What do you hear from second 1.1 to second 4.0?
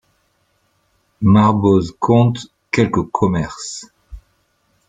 Marboz compte quelques commerces.